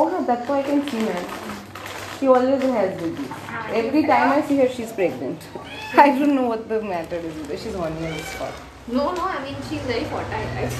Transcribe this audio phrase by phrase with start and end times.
[0.00, 1.22] Oh, that's why I can see her.
[2.20, 3.30] She always has babies.
[3.72, 5.42] Every time I see her, she's pregnant.
[5.94, 7.56] I don't know what the matter is with her.
[7.56, 8.54] She's hormonal as fuck.
[8.86, 10.70] No, no, I mean, she's very fertile.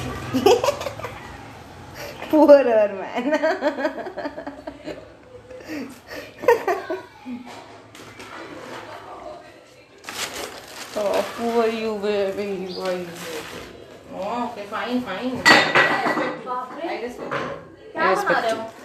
[2.30, 3.26] Poor her, man.
[10.96, 12.72] oh, poor you, baby.
[12.72, 13.06] Boy.
[14.14, 15.42] Oh, okay, fine, fine.
[15.44, 16.46] I respect.
[16.84, 18.00] I respect you.
[18.00, 18.77] I respect you.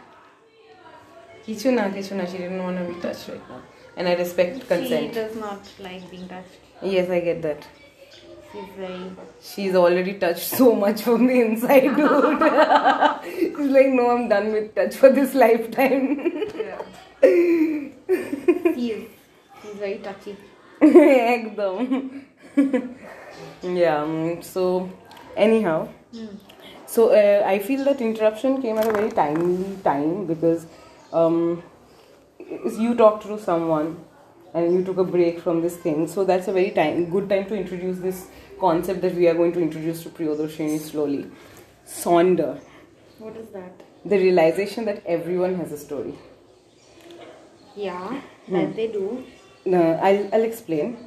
[1.47, 3.61] কিছু না কিছু না she didn't want to be touched right now
[3.97, 6.57] and I respect She consent does not like being touched.
[6.95, 7.63] yes I get that
[8.53, 9.03] She's very.
[9.51, 12.43] she's already touched so much from the inside dude
[13.57, 16.05] she's like no I'm done with touch for this lifetime
[16.67, 16.81] Yeah.
[18.75, 19.05] She is.
[19.61, 20.33] She's very touchy.
[21.35, 21.77] ekdam
[23.81, 24.15] yeah um,
[24.53, 24.63] so
[25.47, 25.79] anyhow
[26.98, 30.66] so uh, I feel that interruption came at a very timely time because
[31.14, 31.62] um,
[32.80, 34.00] you talked to someone
[34.56, 36.08] and you took a break from this thing.
[36.08, 38.26] So that's a very time, good time to introduce this
[38.60, 41.30] concept that we are going to introduce to Priyodarshini slowly.
[41.86, 42.60] Sonder,
[43.20, 43.84] What is that?
[44.04, 46.16] the realization that everyone has a story.
[47.76, 49.24] Yeah, that they do.
[49.66, 50.98] No, I'll, I'll explain.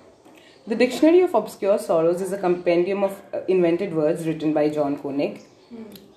[0.69, 4.97] The Dictionary of Obscure Sorrows is a compendium of uh, invented words written by John
[4.97, 5.47] Koenig.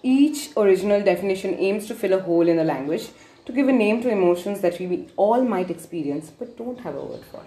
[0.02, 3.10] Each original definition aims to fill a hole in the language
[3.46, 7.04] to give a name to emotions that we all might experience but don't have a
[7.04, 7.42] word for.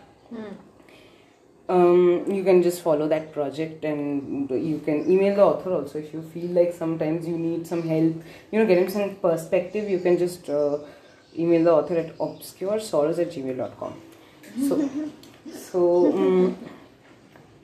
[1.68, 6.14] Um, you can just follow that project and you can email the author also if
[6.14, 8.14] you feel like sometimes you need some help,
[8.52, 10.78] you know, getting some perspective, you can just uh,
[11.36, 14.00] email the author at obscuresorrows at gmail.com.
[14.68, 14.90] So,
[15.52, 16.58] so um,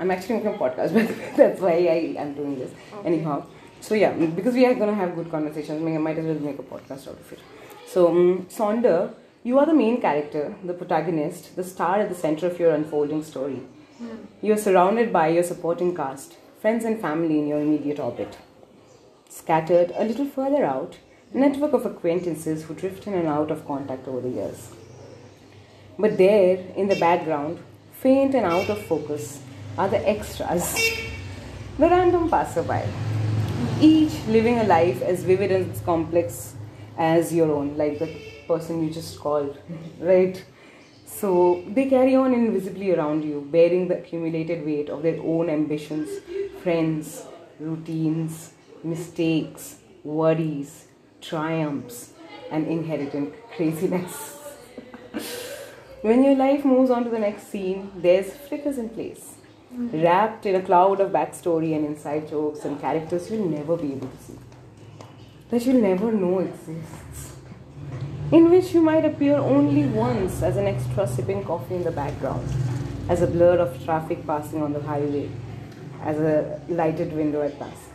[0.00, 2.72] I'm actually making a podcast, but that's why I am doing this.
[3.04, 3.46] Anyhow,
[3.82, 6.62] so yeah, because we are gonna have good conversations, I might as well make a
[6.62, 7.40] podcast out of it.
[7.86, 9.12] So, um, Sonder,
[9.42, 13.24] you are the main character, the protagonist, the star at the center of your unfolding
[13.24, 13.60] story.
[14.40, 18.38] You are surrounded by your supporting cast, friends and family in your immediate orbit.
[19.28, 20.96] Scattered a little further out,
[21.34, 24.70] a network of acquaintances who drift in and out of contact over the years.
[25.98, 27.58] But there, in the background,
[27.92, 29.40] faint and out of focus,
[29.78, 30.74] are the extras,
[31.78, 32.82] the random passerby,
[33.82, 36.54] each living a life as vivid and as complex
[36.96, 38.08] as your own, like the
[38.46, 39.58] person you just called,
[39.98, 40.44] right?
[41.04, 46.08] So they carry on invisibly around you, bearing the accumulated weight of their own ambitions,
[46.62, 47.24] friends,
[47.58, 48.52] routines,
[48.84, 50.86] mistakes, worries,
[51.20, 52.12] triumphs,
[52.50, 54.38] and inherent craziness.
[56.02, 59.31] when your life moves on to the next scene, there's flickers in place,
[59.74, 64.08] wrapped in a cloud of backstory and inside jokes and characters you'll never be able
[64.08, 64.38] to see,
[65.50, 67.36] that you'll never know exists.
[68.30, 72.48] In which you might appear only once as an extra sipping coffee in the background,
[73.08, 75.28] as a blur of traffic passing on the highway,
[76.02, 77.90] as a lighted window at dusk.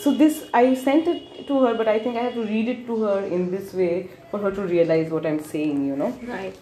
[0.00, 2.86] So this I sent it to her, but I think I have to read it
[2.86, 6.10] to her in this way for her to realize what I'm saying, you know.
[6.32, 6.58] Right.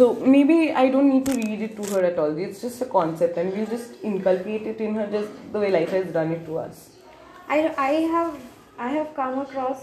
[0.00, 2.36] So maybe I don't need to read it to her at all.
[2.46, 5.90] It's just a concept, and we'll just inculcate it in her just the way life
[5.98, 6.82] has done it to us.
[7.48, 7.58] I,
[7.88, 8.36] I have
[8.78, 9.82] I have come across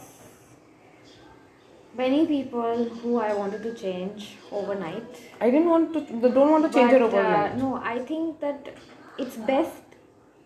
[1.97, 5.19] many people who I wanted to change overnight.
[5.39, 5.99] I didn't want to.
[6.01, 7.57] They Don't want to change her But, uh, overnight.
[7.57, 8.73] no, I think that
[9.17, 9.81] it's best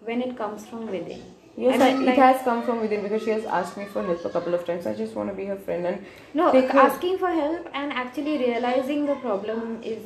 [0.01, 1.23] when it comes from within.
[1.57, 4.03] Yes, I I mean, it has come from within because she has asked me for
[4.03, 4.85] help a couple of times.
[4.85, 9.05] I just want to be her friend and No, asking for help and actually realizing
[9.05, 10.03] the problem is.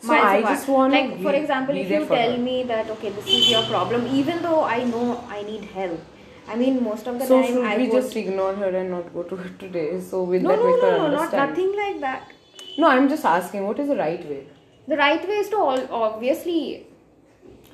[0.00, 0.54] So I apart.
[0.54, 2.38] just wanna like for example, if you tell her.
[2.38, 6.00] me that okay, this is your problem, even though I know I need help.
[6.48, 9.12] I mean, most of the So time should I we just ignore her and not
[9.14, 10.00] go to her today?
[10.00, 11.50] So will no, that no, make no, her no, not understand?
[11.50, 12.32] nothing like that.
[12.78, 13.64] No, I'm just asking.
[13.66, 14.46] What is the right way?
[14.88, 16.86] The right way is to all, obviously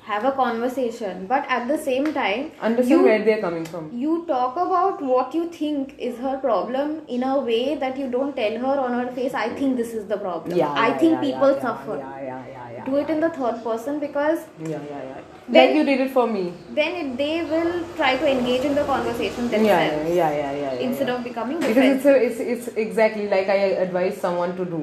[0.09, 3.89] have a conversation, but at the same time, Understand you, where they're coming from.
[4.03, 8.35] you talk about what you think is her problem in a way that you don't
[8.35, 9.33] tell her on her face.
[9.33, 10.57] I think this is the problem.
[10.57, 11.97] Yeah, I yeah, think yeah, people yeah, suffer.
[11.97, 12.85] Yeah, yeah, yeah, yeah.
[12.85, 15.21] Do it in the third person because Yeah, yeah, yeah.
[15.47, 16.41] Then- like you did it for me.
[16.79, 20.73] then it, they will try to engage in the conversation themselves yeah, yeah, yeah, yeah.
[20.73, 24.65] yeah, instead of becoming because it's, a, it's it's exactly like I advise someone to
[24.73, 24.81] do.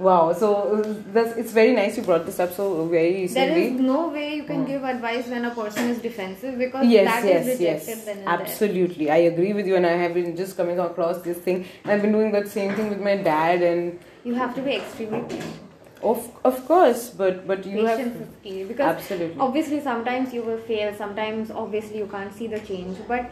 [0.00, 0.48] Wow, so
[0.80, 3.64] uh, that's it's very nice you brought this up so very There recently.
[3.66, 7.24] is no way you can give advice when a person is defensive because yes that
[7.24, 8.34] is yes rejected yes then and there.
[8.38, 12.00] absolutely i agree with you and i have been just coming across this thing i've
[12.00, 15.68] been doing that same thing with my dad and You have to be extremely patient.
[16.08, 16.18] Of
[16.48, 19.38] of course, but but you patience have is key because Absolutely.
[19.46, 23.26] obviously sometimes you will fail sometimes obviously you can't see the change but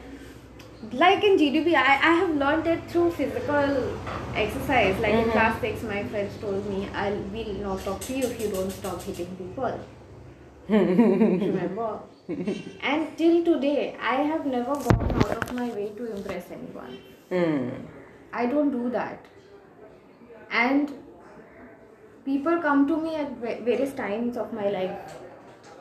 [0.93, 3.71] like in gdp i, I have learned it through physical
[4.35, 5.33] exercise like in Mhm.
[5.33, 8.71] class 6 my friends told me i will not talk to you if you don't
[8.71, 9.81] stop hitting people
[10.69, 11.89] remember
[12.93, 16.99] and till today i have never gone out of my way to impress anyone
[17.31, 17.69] Hmm.
[18.33, 19.27] I don't do that.
[20.51, 20.91] And
[22.25, 23.33] people come to me at
[23.67, 25.15] various times of my life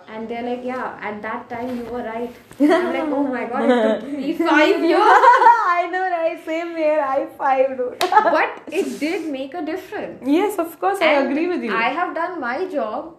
[0.10, 2.34] and they're like, Yeah, at that time you were right.
[2.60, 5.02] I'm like, Oh my god, it took me five years.
[5.80, 6.44] I know, right?
[6.46, 7.00] Same here.
[7.02, 8.00] I five, dude.
[8.00, 10.22] But it did make a difference.
[10.26, 11.74] yes, of course, I agree with you.
[11.76, 13.16] I have done my job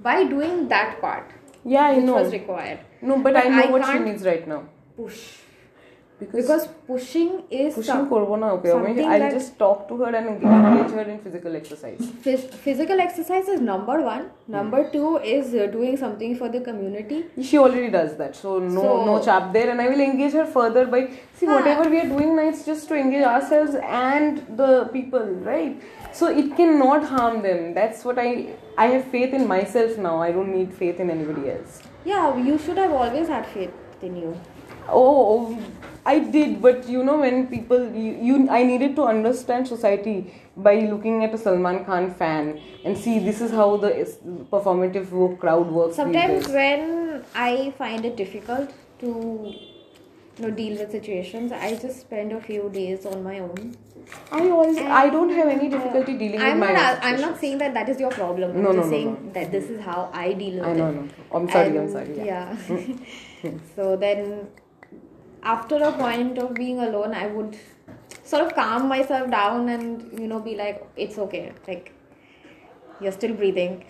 [0.00, 1.30] by doing that part,
[1.64, 2.14] yeah, I which know.
[2.22, 2.80] was required.
[3.02, 4.62] No, but, But I know I what she needs right now.
[4.96, 5.20] Push
[6.18, 10.92] because, because pushing is pushing okay I mean, i'll just talk to her and engage
[10.92, 11.98] her in physical exercise.
[11.98, 14.30] Phys- physical exercise is number one.
[14.46, 14.92] Number hmm.
[14.92, 17.24] two is uh, doing something for the community.
[17.42, 18.36] She already does that.
[18.36, 19.70] So no so, no chap there.
[19.70, 21.00] And i will engage her further by
[21.34, 21.54] see huh.
[21.54, 25.82] whatever we are doing now it's just to engage ourselves and the people right?
[26.12, 27.74] So it cannot harm them.
[27.74, 30.22] That's what i i have faith in myself now.
[30.22, 31.82] I don't need faith in anybody else.
[32.04, 34.40] Yeah you should have always had faith in you.
[34.88, 35.02] Oh,
[35.34, 35.58] oh
[36.06, 40.16] I did, but you know when people you, you I needed to understand society
[40.56, 43.92] by looking at a Salman Khan fan and see this is how the
[44.52, 45.96] performative wo- crowd works.
[45.96, 48.70] Sometimes when I find it difficult
[49.00, 53.74] to you know, deal with situations, I just spend a few days on my own.
[54.30, 56.96] I always I don't have any And, uh, difficulty dealing I'm with my not.
[56.96, 58.50] own I'm not saying that that is your problem.
[58.56, 59.32] I'm No, just no, no, saying no.
[59.32, 60.76] that this is how I deal with I it.
[60.76, 61.08] know, no.
[61.32, 62.14] I'm sorry, I'm sorry.
[62.18, 62.54] Yeah.
[62.68, 63.52] Yeah.
[63.76, 64.48] so then,
[65.44, 67.56] after a point of being alone, I would
[68.22, 71.52] sort of calm myself down and you know be like, it's okay.
[71.68, 71.92] Like
[73.00, 73.84] you're still breathing.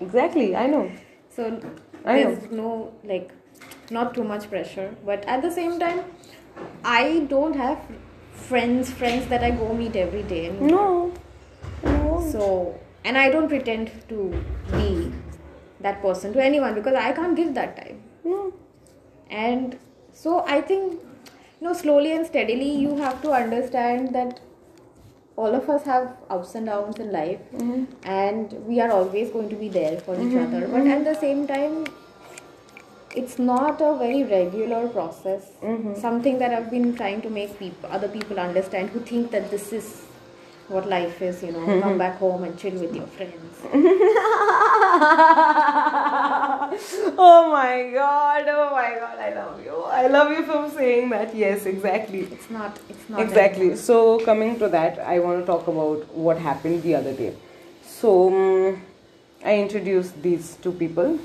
[0.00, 0.90] Exactly, I know.
[1.28, 1.60] So
[2.04, 2.34] I know.
[2.34, 3.32] there's no like
[3.90, 4.94] not too much pressure.
[5.04, 6.04] But at the same time,
[6.84, 7.78] I don't have
[8.32, 10.46] friends friends that I go meet every day.
[10.48, 10.68] anymore.
[10.68, 11.12] No.
[11.84, 12.28] No.
[12.32, 15.12] So and I don't pretend to be
[15.80, 18.02] that person to anyone because I can't give that time.
[18.24, 18.52] No.
[19.30, 19.78] And
[20.22, 20.92] so I think
[21.60, 24.40] you know slowly and steadily you have to understand that
[25.36, 27.86] all of us have ups and downs in life Mhm.
[28.16, 31.46] and we are always going to be there for each other but at the same
[31.52, 31.78] time
[33.20, 35.94] it's not a very regular process Mhm.
[36.02, 39.72] something that i've been trying to make people other people understand who think that this
[39.78, 39.88] is
[40.70, 43.50] what life is you know come back home and chill with your friends
[47.18, 49.76] oh my god, oh my god, I love you.
[49.82, 51.34] I love you for saying that.
[51.34, 52.20] Yes, exactly.
[52.20, 53.76] it's not it's not Exactly.
[53.76, 57.34] So, coming to that, I want to talk about what happened the other day.
[57.84, 58.82] So, um,
[59.44, 61.18] I introduced these two people,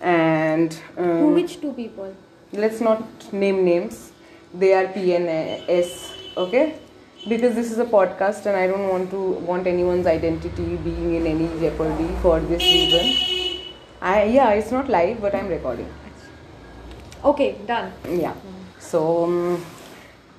[0.00, 2.14] and um, who which two people
[2.52, 4.12] let's not name names.
[4.52, 6.74] They are PNS, okay?
[7.28, 9.20] Because this is a podcast, and I don't want to
[9.50, 13.60] want anyone's identity being in any jeopardy for this reason.
[14.00, 15.88] I yeah, it's not live, but I'm recording.
[17.30, 18.34] okay done Yeah.
[18.78, 19.64] So um,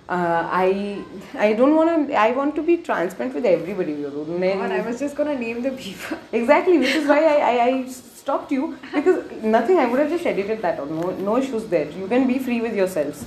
[0.10, 1.04] uh, I
[1.36, 2.16] I don't want to.
[2.16, 3.94] I want to be transparent with everybody.
[4.02, 7.88] God, i was just gonna name the people Exactly, which is why I, I, I
[8.21, 9.19] stopped you because
[9.57, 9.77] nothing.
[9.83, 10.91] I would have just edited that out.
[10.91, 11.89] No, no issues there.
[12.01, 13.19] You can be free with yourselves.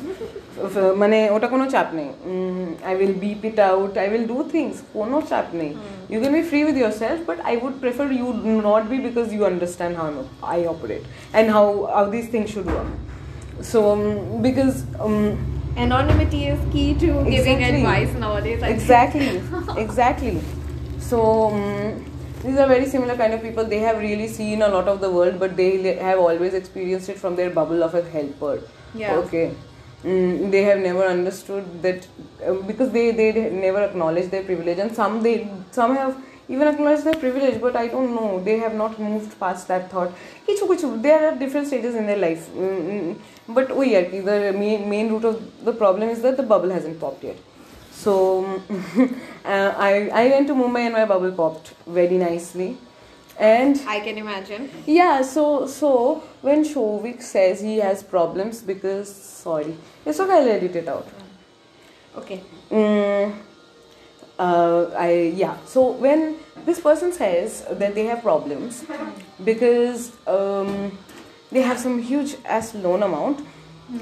[1.02, 2.10] মানে ওটা কোনো চাপ নেই
[2.90, 5.72] I will beep it out I will do things কোনো চাপ নেই
[6.12, 8.28] you can be free with your self but I would prefer you
[8.70, 10.08] not be because you understand how
[10.54, 12.90] I operate and how how this things should work
[13.72, 13.80] so
[14.48, 14.72] because
[15.86, 17.82] anonymity is key to giving Exactly.
[17.82, 18.80] advice nowadays I think.
[18.80, 19.32] exactly
[19.86, 20.38] exactly
[21.10, 21.18] so
[21.48, 21.60] um,
[22.45, 23.65] these are very similar kind of people.
[23.65, 27.19] They have really seen a lot of the world but they have always experienced it
[27.19, 28.61] from their bubble of a helper.
[28.95, 29.15] Yeah.
[29.17, 29.55] okay.
[30.03, 32.07] Mm, they have never understood that
[32.47, 37.05] um, because they they never acknowledge their privilege and some they some have even acknowledged
[37.05, 38.43] their privilege but i don't know.
[38.49, 40.13] They have not moved past that thought.
[40.47, 42.51] Kichu kichu they are different stages in their life.
[42.51, 43.17] Mm, mm,
[43.49, 47.01] but oh yeah the main, main root of the problem is that the bubble hasn't
[47.01, 47.37] popped yet
[48.05, 48.45] so
[49.45, 52.77] uh, I, I went to Mumbai and my bubble popped very nicely.
[53.39, 54.71] And I can imagine.
[54.87, 60.77] yeah, so so when Shovik says he has problems because sorry, it's okay, I'll edit
[60.77, 61.09] it out.
[62.17, 62.41] Okay.
[62.71, 63.35] Mm,
[64.39, 65.57] uh, I yeah.
[65.67, 68.85] So when this person says that they have problems
[69.45, 70.97] because um,
[71.51, 73.45] they have some huge ass loan amount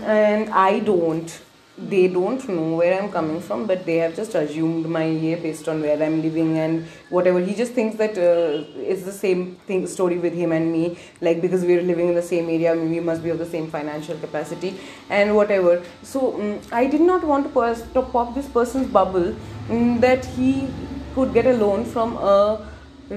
[0.02, 1.40] and I don't,
[1.79, 5.69] they don't know where I'm coming from, but they have just assumed my year based
[5.69, 7.41] on where I'm living and whatever.
[7.41, 11.41] He just thinks that uh, it's the same thing story with him and me, like
[11.41, 14.79] because we're living in the same area, we must be of the same financial capacity
[15.09, 15.83] and whatever.
[16.02, 19.35] So um, I did not want to, pers- to pop this person's bubble
[19.71, 20.69] um, that he
[21.14, 22.69] could get a loan from a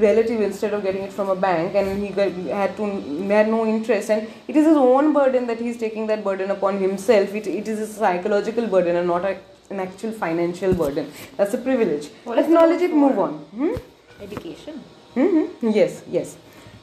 [0.04, 2.86] relative instead of getting it from a bank and he got, had to
[3.28, 6.80] had no interest and it is his own burden that he's taking that burden upon
[6.80, 9.38] himself it, it is a psychological burden and not a,
[9.70, 13.76] an actual financial burden that's a privilege What is acknowledge it move on hmm?
[14.22, 14.82] Education.
[15.14, 15.70] Mm-hmm.
[15.72, 16.38] Yes, yes.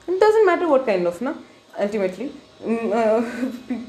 [0.06, 1.32] It doesn't matter what kind of, na.
[1.78, 2.30] Ultimately,
[2.64, 3.20] Mm, uh,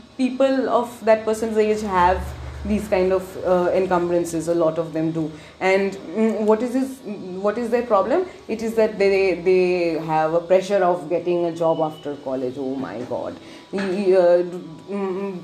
[0.17, 2.25] people of that person's age have
[2.65, 4.47] these kind of uh, encumbrances.
[4.47, 5.31] A lot of them do.
[5.59, 6.99] And mm, what is this?
[7.47, 8.25] What is their problem?
[8.47, 12.55] It is that they they have a pressure of getting a job after college.
[12.57, 13.35] Oh my God.
[13.73, 15.41] Uh, mm,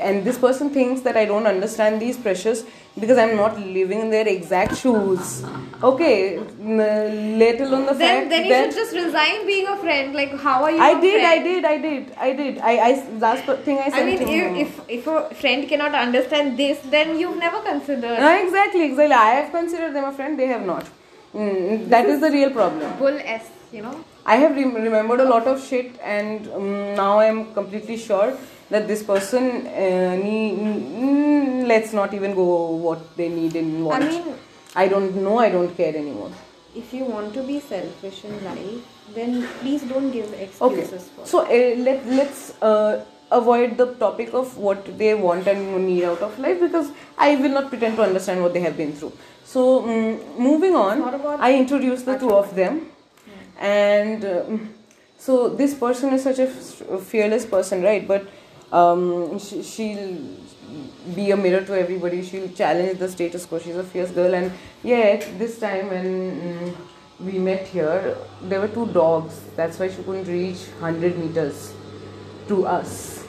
[0.00, 2.64] and this person thinks that I don't understand these pressures
[2.98, 5.44] because I'm not living in their exact shoes.
[5.82, 10.14] Okay, let alone the Then, fact then you should just resign being a friend.
[10.14, 10.80] Like, how are you?
[10.80, 12.58] I did, I did, I did, I did.
[12.58, 14.00] I, I last thing I said.
[14.00, 18.36] I mean, if, if if a friend cannot understand this, then you've never considered Ah,
[18.38, 19.14] exactly, exactly.
[19.14, 20.38] I have considered them a friend.
[20.38, 20.86] They have not.
[21.34, 22.98] Mm, that is the real problem.
[22.98, 23.50] bull s.
[23.72, 24.04] You know.
[24.24, 28.36] I have rem- remembered a lot of shit, and um, now I'm completely sure
[28.70, 34.02] that this person uh, need, mm, let's not even go what they need and what.
[34.02, 34.34] I mean,
[34.74, 35.38] I don't know.
[35.38, 36.32] I don't care anymore.
[36.78, 39.30] if you want to be selfish in life, then
[39.60, 40.32] please don't give
[40.66, 40.80] Okay.
[40.80, 41.26] excuses for.
[41.30, 43.04] So uh, let let's uh,
[43.38, 46.90] avoid the topic of what they want and need out of life because
[47.28, 49.12] I will not pretend to understand what they have been through.
[49.54, 51.02] So mm moving on,
[51.48, 52.78] I introduced the two of them,
[53.58, 54.74] and um,
[55.18, 58.06] so this person is such a f- fearless person, right?
[58.06, 58.28] But
[58.72, 60.18] um, she, she'll
[61.14, 62.24] be a mirror to everybody.
[62.24, 63.58] She'll challenge the status quo.
[63.58, 66.06] She's a fierce girl, and yet this time when
[66.40, 66.76] mm,
[67.20, 69.40] we met here, there were two dogs.
[69.56, 71.72] That's why she couldn't reach hundred meters
[72.48, 73.24] to us.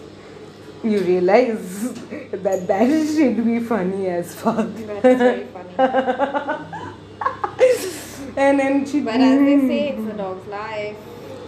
[0.83, 1.93] You realize
[2.31, 4.67] that that should be funny as fuck.
[5.01, 6.83] That's very funny.
[8.37, 9.01] And then she.
[9.01, 10.95] But as they say, it's a dog's life.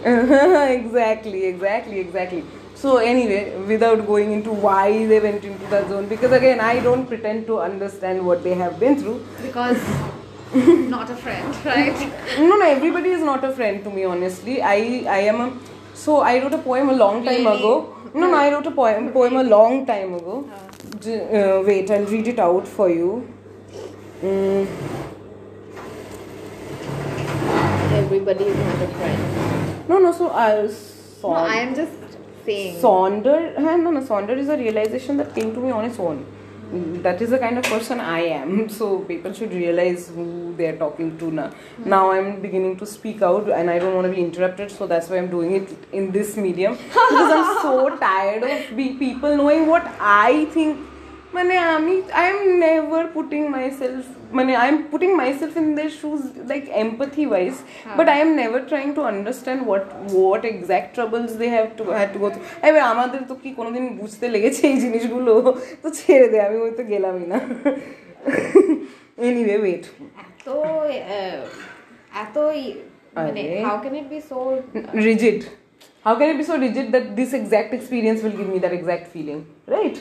[0.04, 2.44] exactly, exactly, exactly.
[2.80, 7.06] So anyway, without going into why they went into that zone, because again, I don't
[7.06, 9.22] pretend to understand what they have been through.
[9.42, 9.76] Because
[10.94, 11.98] not a friend, right?
[12.38, 14.04] No, no, everybody is not a friend to me.
[14.04, 14.76] Honestly, I,
[15.16, 15.58] I am a.
[15.92, 17.58] So I wrote a poem a long time Really?
[17.58, 17.96] ago.
[18.14, 20.48] No, no, I wrote a poem, poem a long time ago.
[21.06, 23.28] Uh, wait, I'll read it out for you.
[24.22, 24.66] Mm,
[28.02, 29.88] Everybody is not a friend.
[29.88, 30.12] no, no.
[30.12, 30.68] So I'll.
[31.22, 31.34] No.
[31.34, 31.92] I am just
[32.50, 32.76] saying.
[32.82, 36.26] Sonder, no, no, Sonder is a realization that came to me on its own.
[37.02, 38.68] That is the kind of person I am.
[38.80, 41.50] So people should realize who they are talking to now.
[41.84, 45.08] Now I'm beginning to speak out and I don't want to be interrupted, so that's
[45.08, 46.78] why I'm doing it in this medium.
[46.92, 50.86] Because I'm so tired of be- people knowing what I think.
[51.33, 55.67] মানে আমি I am never putting myself মানে I am putting myself in
[55.75, 57.53] their shoes like empathy wise
[57.97, 62.09] but I am never trying to understand what what exact troubles they have to have
[62.13, 65.31] to go through এবার আমাদের তো কি কোনোদিন বুঝতে লেগেছে এই জিনিসগুলো
[65.83, 67.37] তো ছেড়ে দে আমি ওই তো গেলামই না
[69.21, 69.83] এনিওয়ে ওয়েট
[70.23, 70.47] এত
[71.09, 71.41] আহ,
[72.23, 72.77] এত ই-
[73.17, 74.37] মানে আরে। how can it be so
[75.05, 75.39] rigid
[76.05, 79.05] how can it be so rigid that this exact experience will give me that exact
[79.07, 79.97] feeling right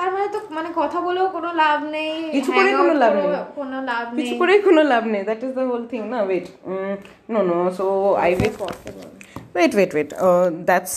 [0.00, 3.28] তার মানে তো মানে কথা বলেও কোনো লাভ নেই কিছু করে কোনো লাভ নেই।
[3.60, 6.18] কোনো লাভ কিছু নেই। করেই কোনো লাভ নেই that is the whole thing না?
[6.28, 6.46] Wait
[7.32, 7.86] no no so
[8.24, 8.54] I will
[9.56, 10.10] wait wait wait
[10.68, 10.94] that's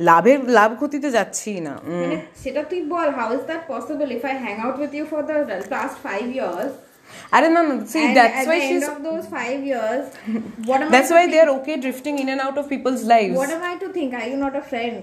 [0.00, 4.34] লাভের লাভ ক্ষতিতে যাচ্ছি না মানে সেটা তুই বল how is that possible if I
[4.44, 5.36] hang out with you for the
[5.74, 6.72] last five years
[7.36, 8.18] আরে না না see and
[8.74, 10.04] end of those five years
[10.68, 13.34] what am I why to they are okay drifting in and out of people's lives
[13.42, 14.10] what am I to think?
[14.18, 14.96] Are you not a friend?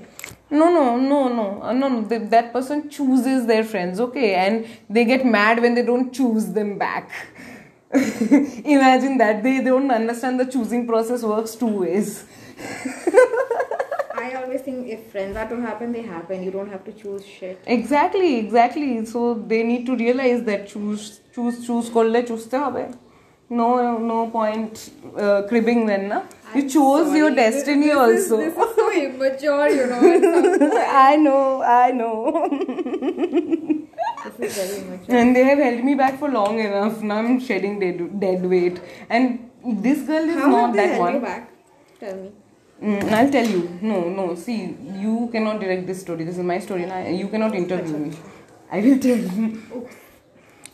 [0.51, 2.05] No, no, no, no, uh, no, no.
[2.07, 6.47] Th- that person chooses their friends, okay, and they get mad when they don't choose
[6.59, 7.11] them back.
[7.93, 12.25] Imagine that they don't understand the choosing process works two ways.
[14.15, 17.25] I always think if friends are to happen they happen you don't have to choose
[17.27, 19.05] shit Exactly, exactly.
[19.07, 22.85] So they need to realize that choose, choose, choose করলে চুজতে হবে.
[23.50, 26.24] no, no point uh, cribbing then, na?
[26.56, 27.96] You chose your Sorry, this- destiny this
[28.32, 28.40] also.
[28.40, 32.48] is, this is so immature you know I know, I know.
[34.38, 37.02] this is very immature and they have held me back for long enough.
[37.02, 38.82] Now I'm shedding dead, dead weight.
[39.10, 41.14] And this girl is how not that held one.
[41.16, 41.50] you back
[42.00, 42.32] tell me
[42.80, 43.80] Mm, I'll tell you.
[43.82, 44.36] No, no.
[44.36, 46.24] See, you cannot direct this story.
[46.26, 48.12] This is my story, and I, you cannot interview me.
[48.72, 49.90] I will tell you.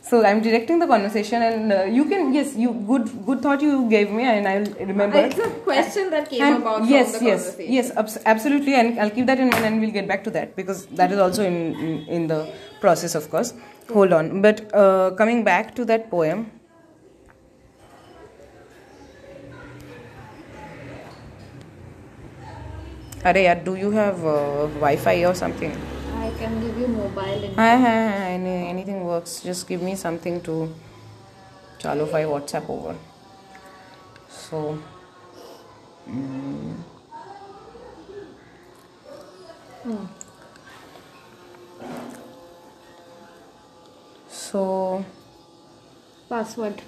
[0.06, 2.34] So I'm directing the conversation, and uh, you can.
[2.34, 5.20] Yes, you good good thought you gave me, and I'll remember.
[5.20, 7.72] It's a question that came And about yes, from the yes, conversation.
[7.76, 10.54] yes, abs- absolutely, and I'll keep that in mind, and we'll get back to that
[10.56, 11.56] because that is also in
[11.86, 12.42] in, in the
[12.82, 13.54] process, of course.
[13.94, 16.44] Hold on, but uh, coming back to that poem.
[23.24, 23.32] Are
[23.64, 25.72] do you have uh, Wi-Fi or something?
[26.24, 29.42] I can give you mobile any, anything works.
[29.42, 30.74] Just give me something to
[31.78, 32.96] Chalofy WhatsApp over.
[34.30, 34.78] So,
[36.08, 36.76] mm.
[44.28, 45.04] so
[46.30, 46.80] password.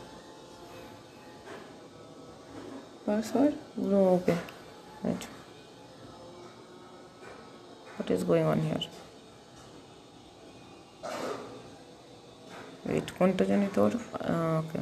[3.05, 3.55] password?
[3.77, 4.39] No, okay.
[5.03, 5.29] Wait.
[7.99, 8.81] What is going on here?
[12.88, 13.92] Wait, কোনটা জানি তোর
[14.62, 14.80] ওকে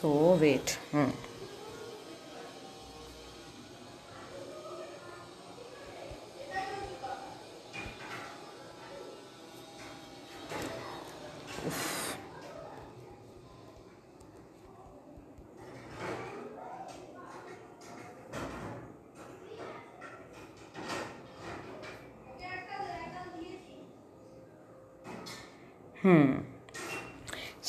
[0.00, 0.10] So
[0.42, 0.68] wait.
[0.92, 1.10] Hmm.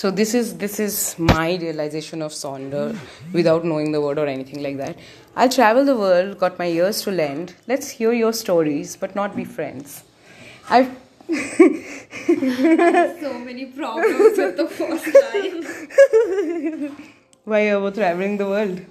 [0.04, 2.94] So this is this is my realization of Sonder
[3.32, 4.99] without knowing the word or anything like that.
[5.34, 7.54] I'll travel the world, got my ears to lend.
[7.66, 10.04] Let's hear your stories, but not be friends.
[10.68, 10.90] I've
[13.23, 16.94] So many problems with the first line.
[17.44, 18.84] why about traveling the world?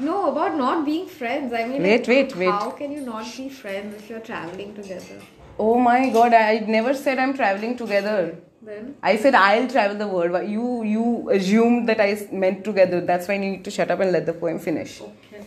[0.00, 1.52] No, about not being friends.
[1.52, 2.50] I mean, Wait, like, wait, wait.
[2.50, 5.22] How can you not be friends if you're traveling together?
[5.56, 8.38] Oh my god, I never said I'm traveling together.
[8.60, 10.32] Then I said I'll travel the world.
[10.32, 13.00] but You you assumed that I meant together.
[13.00, 15.00] That's why you need to shut up and let the poem finish.
[15.00, 15.44] okay.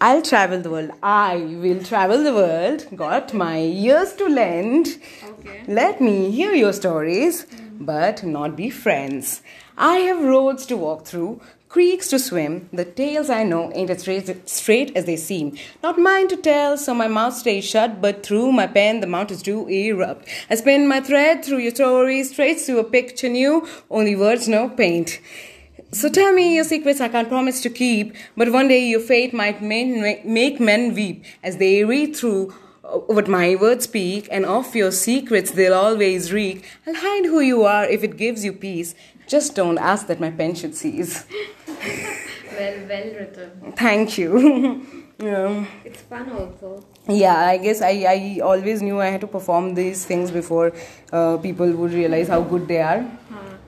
[0.00, 0.90] I'll travel the world.
[1.02, 2.86] I will travel the world.
[2.94, 4.88] Got my ears to lend.
[5.30, 5.62] Okay.
[5.66, 7.46] Let me hear your stories,
[7.80, 9.40] but not be friends.
[9.78, 11.40] I have roads to walk through,
[11.74, 12.68] creeks to swim.
[12.72, 14.02] The tales I know ain't as
[14.46, 15.56] straight, as they seem.
[15.82, 19.42] Not mine to tell, so my mouth stays shut, but through my pen the mountains
[19.42, 20.28] do erupt.
[20.48, 24.68] I spin my thread through your stories, straight to a picture new, only words, no
[24.68, 25.18] paint.
[25.90, 29.34] So tell me your secrets I can't promise to keep, but one day your fate
[29.34, 34.76] might make men weep as they read through uh, what my words speak, and of
[34.76, 36.64] your secrets they'll always reek.
[36.86, 38.94] I'll hide who you are if it gives you peace.
[39.26, 41.24] Just don't ask that my pen should cease.
[42.56, 43.72] Well, well written.
[43.76, 44.86] Thank you.
[45.18, 45.64] yeah.
[45.84, 46.84] It's fun also.
[47.08, 50.72] yeah, I guess I, I always knew I had to perform these things before
[51.12, 53.04] uh, people would realize how good they are.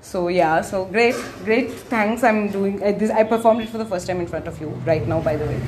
[0.02, 1.72] So yeah, so great, great.
[1.72, 2.22] Thanks.
[2.22, 3.10] I'm doing uh, this.
[3.10, 5.46] I performed it for the first time in front of you right now, by the
[5.46, 5.60] way.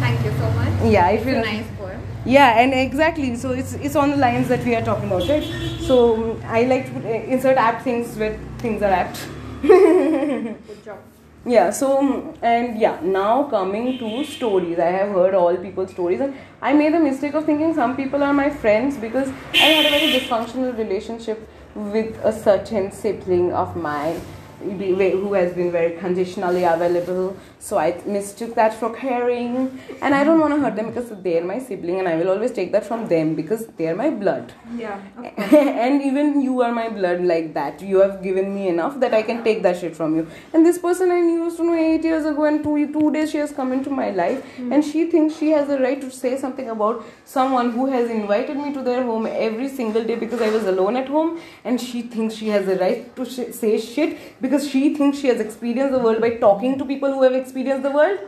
[0.00, 0.90] Thank you so much.
[0.90, 2.02] Yeah, I It's feel a nice poem.
[2.24, 3.36] Yeah, and exactly.
[3.36, 5.44] So it's it's on the lines that we are talking about, right?
[5.82, 9.28] So I like to put, uh, insert apt things where things are apt.
[9.68, 10.98] Good job.
[11.46, 11.70] Yeah.
[11.70, 14.78] So um, and yeah, now coming to stories.
[14.78, 18.22] I have heard all people's stories, and I made the mistake of thinking some people
[18.22, 23.76] are my friends because I had a very dysfunctional relationship with a certain sibling of
[23.76, 24.20] mine
[24.60, 27.36] who has been very conditionally available.
[27.58, 31.44] So I mistook that for caring, and I don't want to hurt them because they're
[31.44, 34.52] my sibling, and I will always take that from them because they're my blood.
[34.76, 35.00] Yeah.
[35.36, 37.80] and even you are my blood like that.
[37.80, 40.26] You have given me enough that I can take that shit from you.
[40.52, 43.38] And this person I used to know eight years ago, and two two days she
[43.38, 44.72] has come into my life, hmm.
[44.72, 48.56] and she thinks she has the right to say something about someone who has invited
[48.56, 52.02] me to their home every single day because I was alone at home, and she
[52.02, 55.93] thinks she has the right to sh- say shit because she thinks she has experienced
[55.93, 58.19] the world by talking to people who have experienced the world.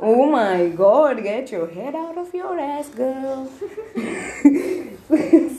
[0.00, 3.50] Oh my god, get your head out of your ass, girl.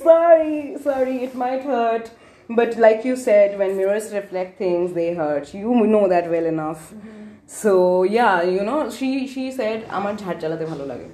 [0.04, 2.12] sorry, sorry, it might hurt.
[2.50, 5.54] But like you said, when mirrors reflect things, they hurt.
[5.54, 6.94] You know that well enough.
[7.46, 11.08] So yeah, you know, she she said, আমার ঝাড় জ্বালাতে ভালো লাগে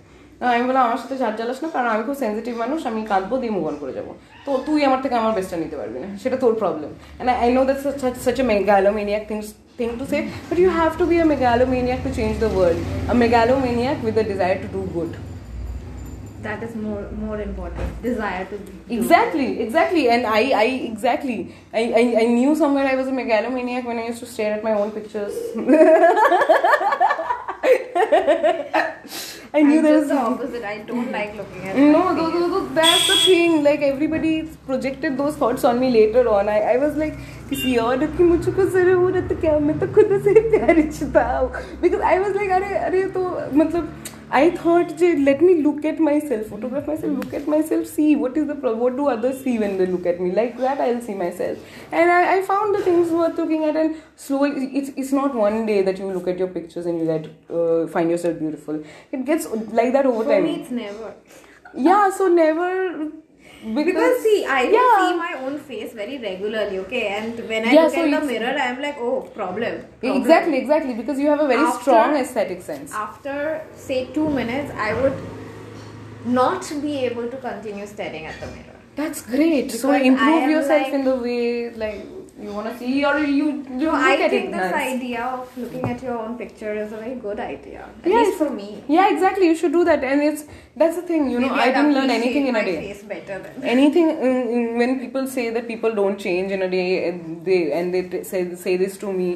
[0.53, 3.53] আমি বললাম আমার সাথে ঝাড় জ্বালাস না কারণ আমি খুব সেন্সিটিভ মানুষ আমি কাঁদবো দিয়ে
[3.55, 4.11] মুভ অন করে যাবো
[4.45, 7.61] তো তুই আমার থেকে আমার বেস্টটা নিতে পারবি না সেটা তোর problem and I no
[7.67, 7.85] that's
[8.27, 9.41] such a megalomaniac thing
[9.79, 12.79] thing to say but you have to be a megalomaniac to change the world
[13.11, 15.11] a megalomaniac with a desire to do good
[16.41, 17.87] that is more more important.
[18.01, 21.37] Desire to do Exactly, exactly, and I, I exactly,
[21.73, 24.63] I, I, I knew somewhere I was a megalomaniac when I used to stare at
[24.63, 25.33] my own pictures.
[29.53, 30.63] I knew I'm there just was the opposite.
[30.63, 31.75] I don't like looking at.
[31.77, 32.39] no, my tho- face.
[32.39, 33.63] tho- tho- that's the thing.
[33.67, 34.33] Like everybody
[34.67, 36.49] projected those thoughts on me later on.
[36.49, 37.17] I, I was like,
[37.49, 41.51] किसी और की मुझको जरूरत क्या मैं तो खुद से प्यार चाहता हूँ
[41.85, 43.21] because I was like अरे अरे तो
[43.61, 43.93] मतलब
[44.38, 44.92] I thought
[45.28, 48.74] let me look at myself photograph myself look at myself see what is the pro-
[48.82, 50.30] what do others see when they look at me.
[50.32, 51.58] Like that I'll see myself.
[51.92, 55.66] And I, I found the things worth looking at and slowly it's, it's not one
[55.66, 58.82] day that you look at your pictures and you get uh, find yourself beautiful.
[59.12, 59.46] It gets
[59.80, 60.44] like that over For time.
[60.44, 61.14] me, it's never.
[61.74, 63.10] yeah so never
[63.62, 64.94] because, Because see, I yeah.
[64.98, 67.06] see my own face very regularly, okay?
[67.18, 69.84] And when I Yeah, look so in the mirror, I'm like, oh, problem.
[70.00, 70.20] problem.
[70.22, 74.72] exactly exactly because you have a very After- strong aesthetic sense After say two minutes,
[74.76, 75.16] I would
[76.24, 78.78] not be able to continue staring at the mirror.
[78.96, 82.00] that's great so Because I improve yourself like- in the way like
[82.42, 84.94] you want to see or you, you No, look I at think this nice.
[84.94, 87.88] idea of looking at your own picture is a very good idea.
[88.04, 88.68] At Yeah, least for me.
[88.88, 90.44] yeah exactly you should do that and it's
[90.82, 93.02] that's the thing you know i I'd didn't learn anything in a my day face
[93.12, 94.08] better than anything
[94.80, 98.40] when people say that people don't change in a day and they and they say
[98.64, 99.28] say this to me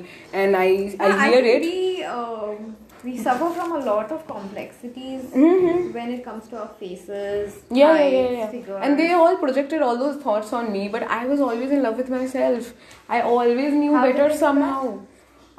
[0.42, 0.68] and i
[1.08, 5.82] i hear it We, um, we suffer from a lot of complexities Mhm.
[5.96, 8.48] when it comes to our faces, yeah, yeah, yeah, yeah.
[8.54, 8.80] figures.
[8.86, 12.00] And they all projected all those thoughts on me, but I was always in love
[12.04, 12.72] with myself.
[13.18, 14.80] I always knew How better somehow.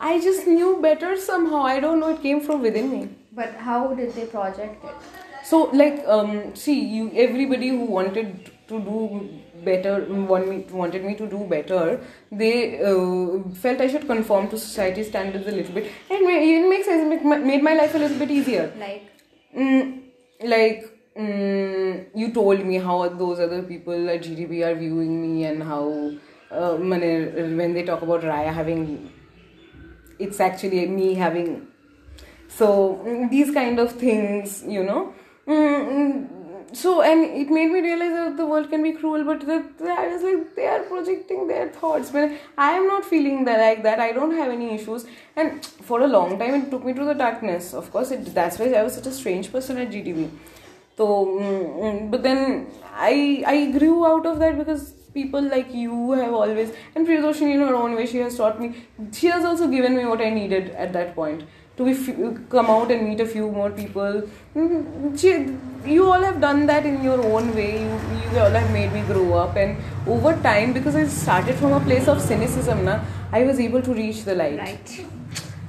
[0.09, 1.61] I just knew better somehow.
[1.75, 2.09] I don't know.
[2.15, 2.99] It came from within me.
[3.39, 5.07] But how did they project it?
[5.51, 6.31] So, like, um,
[6.65, 8.97] see, you everybody who wanted to do
[9.69, 9.93] better,
[10.33, 11.99] want me, wanted me to do better,
[12.31, 15.91] they uh, felt I should conform to society standards a little bit.
[16.09, 17.13] And it makes sense.
[17.21, 18.71] It made my life a little bit easier.
[18.87, 19.03] Like,
[19.57, 20.01] Mm,
[20.43, 20.83] like
[21.17, 26.11] mm, you told me how those other people at GDP are viewing me and how
[26.51, 29.11] uh, when they talk about Raya having
[30.19, 31.67] it's actually me having
[32.47, 35.13] so mm, these kind of things you know
[35.47, 36.27] mm,
[36.73, 39.99] so and it made me realize that the world can be cruel but that that
[39.99, 42.09] i was like they are projecting their thoughts.
[42.09, 43.99] But i am not feeling that like that.
[43.99, 45.05] I don't have any issues.
[45.35, 47.73] And for a long time it took me to the darkness.
[47.73, 50.29] Of course it, that's why i was such a strange person at gtv
[50.97, 56.11] so mm, mm, but then i i grew out of that because people like you
[56.11, 58.73] have always and Priyadoshini in her own way she has taught me
[59.19, 61.43] she has also given me what i needed at that point
[61.77, 64.21] to come out and meet a few more people
[64.55, 67.99] Mm, you all have done that in your own way you,
[68.33, 69.77] you all have made me grow up and
[70.15, 72.95] over time because i started from a place of cynicism na
[73.31, 74.97] i was able to reach the light right.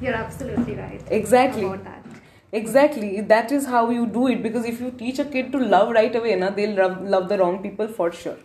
[0.01, 1.03] You're absolutely right.
[1.11, 2.05] exactly About that.
[2.51, 5.91] Exactly, that is how you do it because if you teach a kid to love
[5.91, 8.39] right away, na, they'll love, love the wrong people for sure.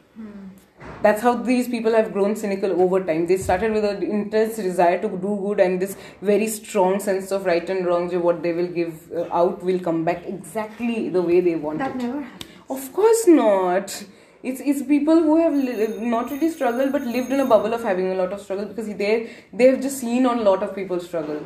[1.04, 3.28] That's how these people have grown cynical over time.
[3.28, 7.46] They started with an intense desire to do good and this very strong sense of
[7.46, 8.10] right and wrong.
[8.28, 11.96] What they will give uh, out will come back exactly the way they want That
[11.96, 12.04] it.
[12.04, 12.46] never happened.
[12.70, 14.04] Of course not.
[14.44, 17.84] It's, it's people who have li- not really struggled but lived in a bubble of
[17.84, 20.74] having a lot of struggle because they they have just seen on a lot of
[20.76, 21.39] people struggle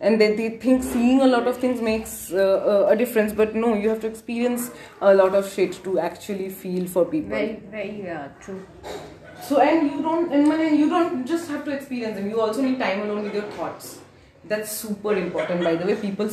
[0.00, 2.36] and they, they think seeing a lot of things makes uh,
[2.86, 6.48] uh, a difference but no you have to experience a lot of shit to actually
[6.50, 8.60] feel for people Very, very uh, true.
[9.42, 12.28] so and you don't and you don't just have to experience them.
[12.30, 13.98] You also need time alone with your thoughts.
[14.44, 15.64] That's super important.
[15.64, 16.28] By the way, people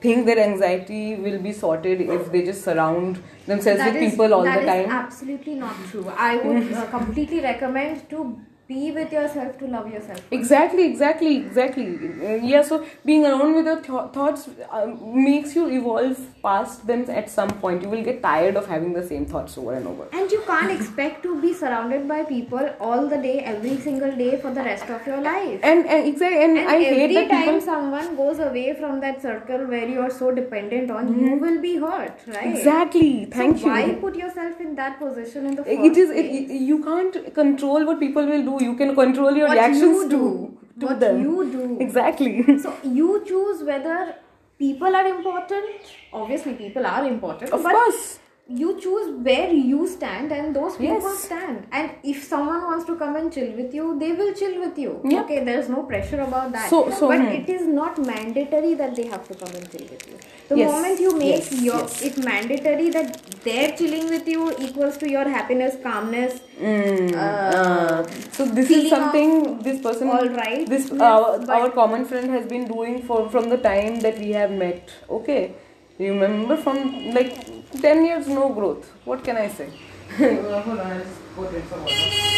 [0.00, 4.34] think their anxiety will be sorted if they just surround themselves That with is- people
[4.34, 4.90] all that the is time.
[4.90, 6.06] absolutely not true.
[6.16, 10.20] I would uh, completely recommend to be with yourself to love yourself.
[10.30, 11.86] Exactly, exactly, exactly.
[12.28, 14.86] Uh, yeah, so being alone with your th- thoughts uh,
[15.26, 17.82] makes you evolve past them at some point.
[17.82, 20.06] You will get tired of having the same thoughts over and over.
[20.12, 24.40] And you can't expect to be surrounded by people all the day, every single day
[24.40, 25.60] for the rest of your life.
[25.62, 29.20] And, and exactly, and, And I hate every that time someone goes away from that
[29.20, 32.46] circle where you are so dependent on, you will be hurt, right?
[32.46, 32.56] Mm-hmm.
[32.56, 33.26] Exactly.
[33.26, 33.72] Thank so you.
[33.72, 36.50] Why put yourself in that position in the first it is place?
[36.50, 40.02] it- you can't control what people will do you can control your What reactions you
[40.04, 40.58] to, do.
[40.80, 41.78] to What them you do.
[41.80, 44.16] exactly So you choose whether
[44.58, 45.94] people are important.
[46.12, 47.50] Obviously, people are important.
[47.52, 51.20] of but course you choose where you stand and those people Yes.
[51.20, 51.66] stand.
[51.72, 55.00] And if someone wants to come and chill with you they will chill with you.
[55.02, 55.22] Yeah.
[55.22, 56.68] okay there's no pressure about that.
[56.68, 57.28] So- so, but hmm.
[57.28, 60.18] it is not mandatory that they have to come and chill with you.
[60.48, 62.02] The Yes, moment you make yes, your yes.
[62.02, 68.06] it mandatory that their chilling with you equals to your happiness calmness Mm, Uh, uh,
[68.30, 70.68] so this is something this person all right.
[70.68, 74.52] this our, our common friend has been doing for from the time that we have
[74.52, 74.92] met.
[75.10, 75.54] Okay
[75.98, 77.34] remember from like
[77.80, 79.68] 10 years no growth what can i say
[80.16, 81.04] hold on i'll
[81.36, 82.34] go drink some water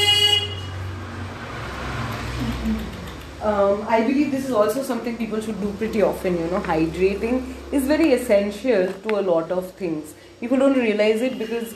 [3.42, 6.37] um, I believe this is also something people should do pretty often.
[6.38, 10.14] You know, hydrating is very essential to a lot of things.
[10.40, 11.75] People don't realize it because,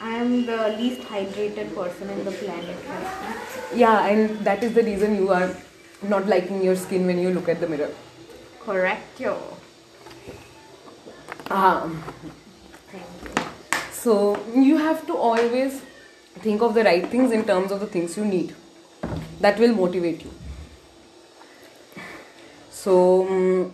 [0.00, 3.36] I am the least hydrated person in the planet right now.
[3.74, 5.54] yeah, and that is the reason you are
[6.02, 7.90] not liking your skin when you look at the mirror.
[8.60, 9.59] Correct, yo.
[11.50, 12.02] Um,
[13.90, 15.82] so you have to always
[16.38, 18.54] think of the right things in terms of the things you need.
[19.40, 20.30] That will motivate you.
[22.70, 23.72] So mm,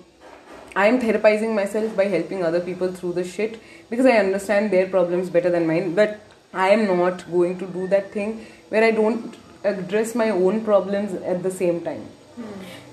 [0.75, 3.61] I am therapizing myself by helping other people through the shit
[3.91, 5.95] because I understand their problems better than mine.
[5.95, 6.21] But
[6.55, 11.13] I am not going to do that thing where I don't address my own problems
[11.13, 12.09] at the same time.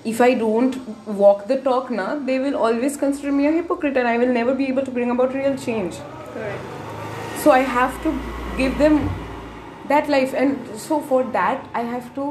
[0.04, 4.06] If I don't walk the talk now, they will always consider me a hypocrite and
[4.06, 5.96] I will never be able to bring about real change
[6.34, 6.60] Correct.
[7.42, 8.10] so i have to
[8.58, 8.94] give them
[9.88, 12.24] that life and so for that i have to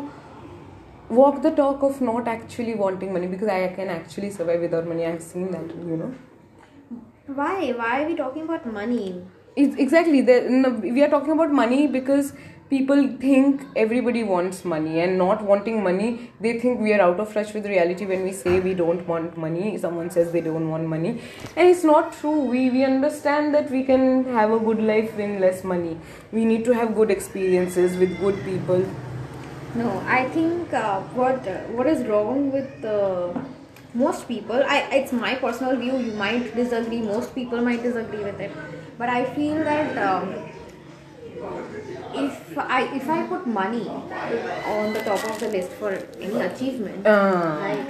[1.09, 5.05] walk the talk of not actually wanting money because i can actually survive without money
[5.05, 6.13] i've seen that you know
[7.35, 7.71] Why?
[7.71, 9.23] Why are we talking about money?
[9.55, 10.35] it's exactly the,
[10.81, 12.33] we are talking about money because
[12.69, 17.31] people think everybody wants money and not wanting money they think we are out of
[17.33, 20.85] touch with reality when we say we don't want money someone says they don't want
[20.95, 21.11] money
[21.55, 25.39] and it's not true we we understand that we can have a good life in
[25.39, 25.95] less money
[26.31, 28.85] we need to have good experiences with good people
[29.75, 33.33] No, I think uh, what uh, what is wrong with uh,
[34.01, 34.61] most people.
[34.73, 35.97] I it's my personal view.
[35.97, 37.01] You might disagree.
[37.01, 38.51] Most people might disagree with it,
[38.99, 40.29] but I feel that um,
[42.15, 47.05] if I if I put money on the top of the list for any achievement,
[47.07, 47.87] uh, like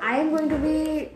[0.00, 1.10] I am going to be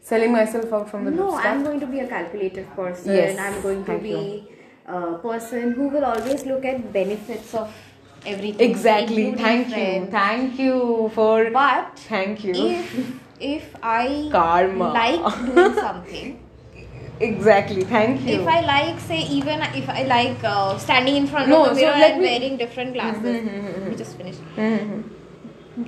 [0.00, 1.34] selling myself out from the no.
[1.34, 3.14] I'm going to be a calculative person.
[3.14, 4.48] Yes, I'm going to be
[4.86, 7.72] a person who will always look at benefits of
[8.26, 8.70] everything.
[8.70, 12.96] exactly thank you thank you for But thank you if
[13.40, 14.92] if I Karma.
[14.92, 16.41] like doing something,
[17.20, 21.48] exactly thank you if I like say even if I like uh, standing in front
[21.48, 24.36] No, of the so mirror let and me- wearing different glasses, let me just finish.
[24.56, 25.02] Mhm.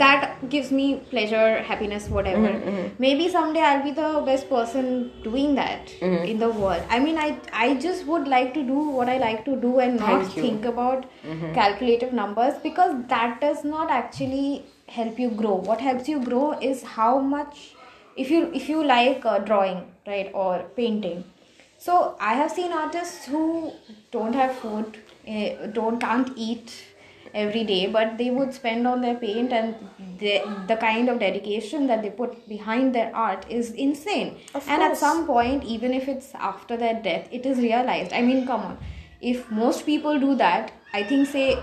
[0.00, 2.48] That gives me pleasure, happiness, whatever.
[2.48, 4.86] Mm-hmm, Maybe someday I'll be the best person
[5.24, 6.24] doing that Mm-hmm.
[6.24, 6.82] in the world.
[6.88, 7.26] I mean, I
[7.64, 10.22] I just would like to do what I like to do and not.
[10.22, 10.40] Mm-hmm.
[10.46, 11.04] think about
[11.58, 14.64] calculative numbers because that does not actually
[15.00, 15.54] help you grow.
[15.72, 17.60] What helps you grow is how much
[18.24, 21.24] if you if you like uh, drawing right or painting.
[21.78, 23.72] So I have seen artists who
[24.10, 26.84] don't have food, eh, don't can't eat
[27.34, 29.74] every day, but they would spend on their paint and
[30.18, 34.38] the, the kind of dedication that they put behind their art is insane.
[34.68, 38.12] And at some point, even if it's after their death, it is realized.
[38.12, 38.78] I mean, come on,
[39.20, 41.58] if most people do that, I think say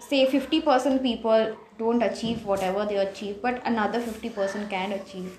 [0.00, 5.38] say 50% people don't achieve whatever they achieve, but another 50% can achieve.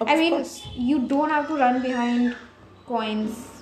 [0.00, 0.66] Of I mean, course.
[0.74, 2.36] you don't have to run behind
[2.86, 3.60] coins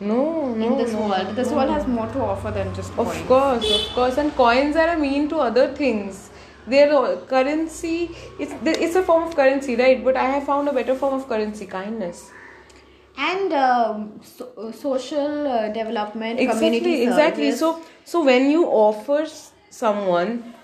[0.00, 1.34] no no in this no, world.
[1.34, 3.16] This no, world has more to offer than just coins.
[3.20, 6.30] Of course, of course, and coins are a mean to other things.
[6.66, 10.04] Their currency, it's it's a form of currency, right?
[10.04, 12.30] But I have found a better form of currency, kindness.
[13.16, 17.50] And um, so, uh, social uh, development, Exactly, community exactly.
[17.50, 17.58] service.
[17.58, 19.26] So, so when you offer
[19.70, 20.54] someone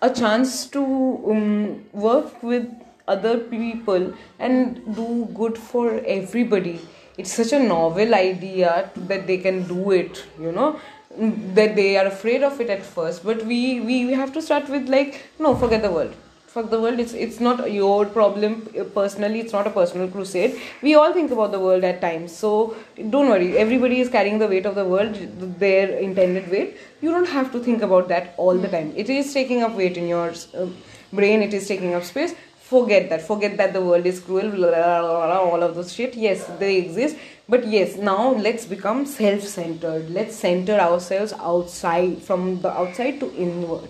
[0.00, 0.82] a chance to
[1.28, 2.70] um, work with
[3.06, 6.80] other people and do good for everybody,
[7.16, 10.24] it's such a novel idea that they can do it.
[10.38, 10.80] You know
[11.18, 14.42] Mm, that they are afraid of it at first, but we we, we have to
[14.42, 16.12] start with like no, forget the world.
[16.54, 16.98] Fuck the world.
[16.98, 19.38] It's it's not your problem uh, personally.
[19.40, 20.56] It's not a personal crusade.
[20.82, 22.36] We all think about the world at times.
[22.36, 22.76] So
[23.10, 23.56] don't worry.
[23.58, 25.20] Everybody is carrying the weight of the world,
[25.60, 26.76] their intended weight.
[27.00, 28.92] You don't have to think about that all the time.
[28.96, 30.66] It is taking up weight in your uh,
[31.12, 31.42] brain.
[31.42, 32.34] It is taking up space.
[32.68, 33.22] Forget that.
[33.22, 34.50] Forget that the world is cruel.
[34.50, 36.14] Blah, blah, blah, all of those shit.
[36.14, 37.16] Yes, they exist.
[37.48, 40.10] But yes, now let's become self-centered.
[40.10, 43.88] Let's center ourselves outside, from the outside to inward.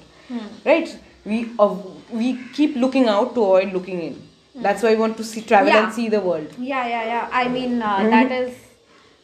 [0.64, 0.98] Right?
[1.24, 1.76] We uh,
[2.10, 4.22] we keep looking out to avoid looking in.
[4.56, 5.84] That's why we want to see travel Yeah.
[5.84, 6.48] and see the world.
[6.58, 7.28] Yeah, yeah, yeah.
[7.32, 8.10] I mean, uh, Mm-hmm.
[8.10, 8.54] that is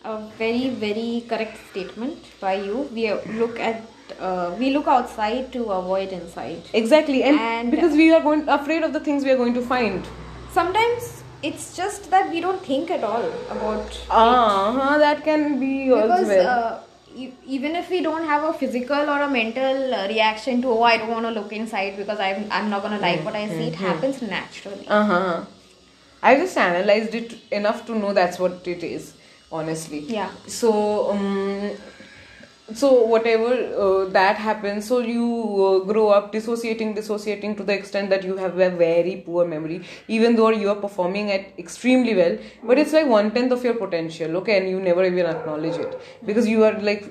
[0.05, 2.89] a very, very correct statement by you.
[2.95, 3.83] We look at,
[4.19, 6.63] uh, we look outside to avoid inside.
[6.73, 9.63] Exactly, and, And- because we are going afraid of the things we are going to
[9.63, 10.07] find.
[10.53, 16.03] Sometimes it's just that we don't think at all about Ah, that can be also
[16.09, 16.49] because well.
[16.49, 16.81] uh,
[17.17, 20.83] e- even if we don't have a physical or a mental uh, reaction to oh
[20.83, 23.69] I don't want to look inside because I'm I'm not gonna like what I see,
[23.69, 24.87] it happens naturally.
[24.89, 25.45] Uh huh.
[26.23, 29.15] I just analyzed it enough to know that's what it is.
[29.53, 30.01] Honestly.
[30.01, 30.31] Yeah.
[30.47, 31.71] So um,
[32.75, 33.53] so whatever
[33.85, 35.27] uh, that happens so you
[35.67, 39.83] uh, grow up dissociating dissociating to the extent that you have a very poor memory
[40.09, 43.75] even though you are performing at extremely well but it's like one tenth of your
[43.75, 46.01] potential okay and you never even acknowledge it.
[46.25, 47.05] Because you are like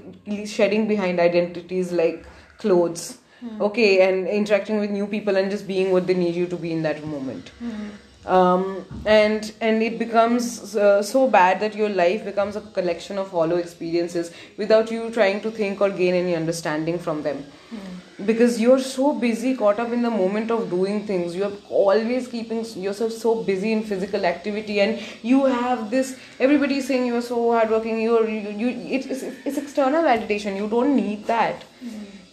[0.45, 2.25] shedding behind identities like
[2.57, 3.19] clothes
[3.59, 6.71] okay and interacting with new people and just being what they need you to be
[6.71, 7.51] in that moment
[8.25, 13.29] um, and and it becomes uh, so bad that your life becomes a collection of
[13.31, 17.45] hollow experiences without you trying to think or gain any understanding from them.
[18.25, 21.33] Because you're so busy caught up in the moment of doing things.
[21.33, 26.87] You're always keeping yourself so busy in physical activity and you have this everybody is
[26.87, 30.57] saying you're so hardworking you're you, you it's, it's external validation.
[30.57, 31.63] You don't need that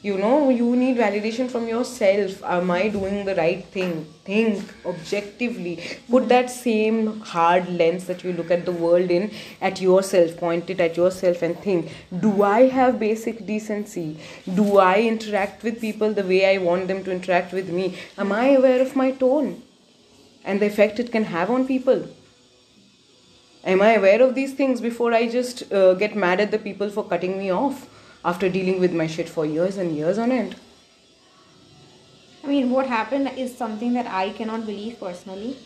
[0.07, 2.43] you know you need validation from yourself.
[2.57, 3.93] Am i doing the right thing?
[4.25, 5.75] Think objectively.
[6.11, 10.71] Put that same hard lens that you look at the world in at yourself point
[10.75, 11.91] it at yourself and think
[12.27, 14.19] do i have basic decency?
[14.61, 17.89] Do i interact with people the way i want them to interact with me?
[18.17, 19.51] Am i aware of my tone
[20.45, 22.07] and the effect it can have on people?
[23.65, 26.97] Am i aware of these things before i just uh, get mad at the people
[26.97, 27.87] for cutting me off
[28.33, 30.57] after dealing with my shit for years and years on end.
[32.43, 35.57] I mean, what happened is something that I cannot believe personally.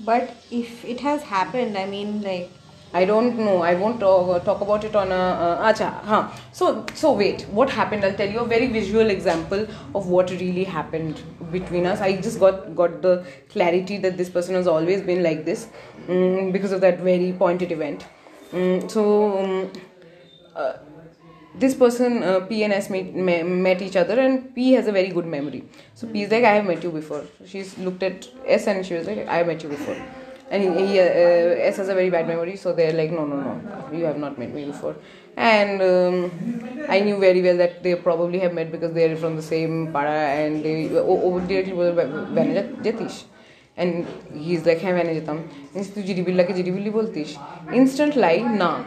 [0.00, 2.50] But if it has happened, I mean, like,
[2.94, 3.62] I don't know.
[3.62, 5.22] I won't talk, talk about it on a.
[5.46, 6.28] Uh, acha, huh.
[6.52, 7.42] So, so wait.
[7.60, 8.04] What happened?
[8.04, 12.00] I'll tell you a very visual example of what really happened between us.
[12.00, 15.68] I just got got the clarity that this person has always been like this
[16.08, 18.06] um, because of that very pointed event.
[18.52, 19.72] Um, so, um,
[20.54, 20.74] uh,
[21.58, 25.08] this person uh, P and S met, met each other, and P has a very
[25.08, 25.64] good memory.
[25.94, 27.24] So P is like, I have met you before.
[27.46, 29.96] She's looked at S and she was like, I have met you before.
[30.50, 33.40] And he, he uh, S has a very bad memory, so they're like, no, no,
[33.40, 34.94] no, you have not met me before.
[35.36, 39.42] And um, I knew very well that they probably have met because they're from the
[39.42, 43.24] same para, and they oh, directly was Jatish.
[43.76, 45.40] And he's like, hey, Vanijatam.
[45.40, 47.36] And he's like, Jiribilla ke Jiribili boltish.
[47.74, 48.84] Instant lie, nah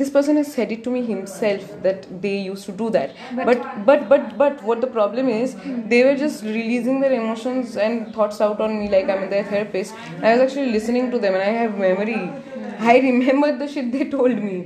[0.00, 3.14] this person has said it to me himself that they used to do that.
[3.32, 5.56] But but but but, but what the problem is
[5.94, 9.96] they were just releasing their emotions and thoughts out on me like i'm their therapist.
[10.22, 12.42] I was actually listening to them and i have memory.
[12.78, 14.56] I remember the shit they told me.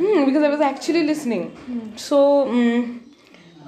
[0.00, 1.44] Hmm, because i was actually listening.
[1.96, 3.00] So um,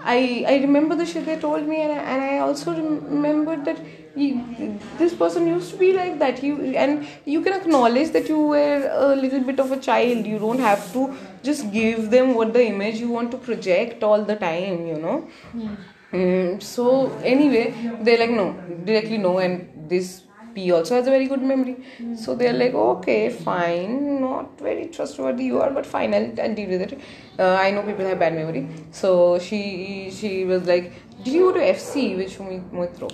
[0.03, 3.81] I, I remember the shit they told me and, i, and I also remembered that
[4.17, 8.91] this person used to be like that you and you can acknowledge that you were
[8.91, 12.65] a little bit of a child you don't have to just give them what the
[12.67, 15.77] image you want to project all the time you know mm.
[16.13, 18.53] Mm, so anyway they're like no
[18.85, 20.23] directly no and this
[20.55, 21.77] P also has a very good memory.
[21.99, 22.19] Mm.
[22.19, 26.71] So they're like, okay, fine, not very trustworthy you are, but fine, I'll, I'll deal
[26.71, 27.01] with it.
[27.39, 28.67] Uh, I know people have bad memory.
[28.91, 33.11] So she she was like, did you go to FC Shumi Moitro?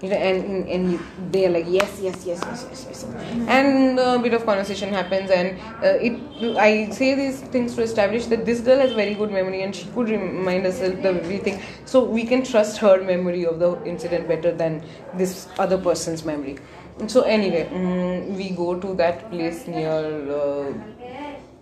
[0.00, 1.00] You know, and and
[1.32, 3.04] they're like yes, yes, yes, yes, yes, yes,
[3.48, 6.56] and a bit of conversation happens, and uh, it.
[6.56, 9.86] I say these things to establish that this girl has very good memory, and she
[9.94, 14.52] could remind herself the everything, so we can trust her memory of the incident better
[14.52, 14.82] than
[15.14, 16.58] this other person's memory.
[17.06, 20.32] So anyway, um, we go to that place near.
[20.40, 20.72] Uh,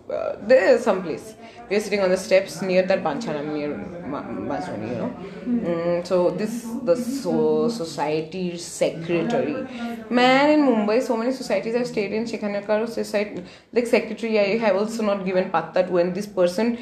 [0.09, 1.35] uh, there is some place.
[1.69, 3.73] We are sitting on the steps near that Pancharam near
[4.05, 5.17] Masoni, you know.
[5.63, 9.67] Mm, so this the so society secretary.
[10.09, 12.25] Man in Mumbai, so many societies I've stayed in.
[12.25, 14.39] Shekhanakar society like secretary.
[14.39, 16.77] I have also not given patta to when this person.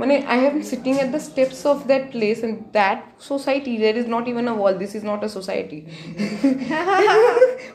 [0.00, 2.98] মানে I am sitting at the steps of that place and that
[3.30, 3.74] society.
[3.84, 4.74] There is not even a wall.
[4.84, 5.80] This is not a society.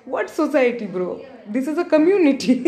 [0.13, 1.09] what society, bro?
[1.55, 2.55] This is a community.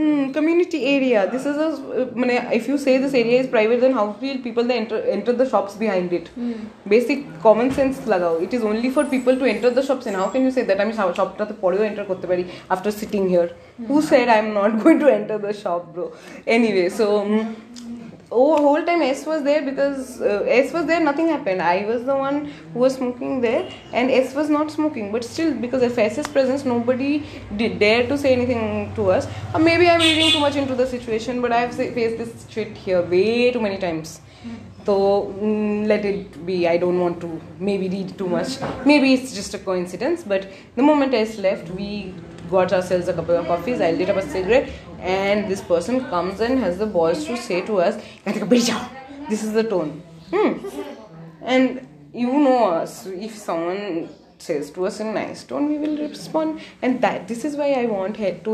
[0.00, 1.30] Hmm, community area.
[1.30, 1.68] This is a.
[2.14, 5.32] mean, if you say this area is private, then how will people they enter enter
[5.40, 6.28] the shops behind it?
[6.28, 6.52] Hmm.
[6.92, 8.30] Basic common sense lagao.
[8.46, 10.80] It is only for people to enter the shops, and how can you say that?
[10.80, 13.50] I mean, shopta to poriyo enter korte pari after sitting here.
[13.88, 16.12] Who said I'm not going to enter the shop, bro?
[16.46, 17.46] Anyway, so.
[18.32, 21.60] Oh whole time s was there because uh, s was there nothing happened.
[21.60, 25.10] I was the one who was smoking there and s was not smoking.
[25.10, 27.26] But still because of s's presence nobody
[27.56, 29.26] did dare to say anything to us.
[29.52, 33.02] Or maybe i'm reading too much into the situation but i've faced this shit here
[33.02, 34.20] way too many times.
[34.86, 36.68] So mm, let it be.
[36.68, 38.60] I don't want to maybe read too much.
[38.86, 42.14] Maybe it's just a coincidence but the moment s left we
[42.50, 44.70] got ourselves a couple of coffees i lit up a cigarette
[45.00, 49.64] and this person comes and has the balls to say to us, this is the
[49.64, 50.02] tone.
[50.30, 50.58] Hmm.
[51.42, 56.60] And you know us, if someone says to us in nice tone, we will respond.
[56.82, 58.44] And that this is why I want to help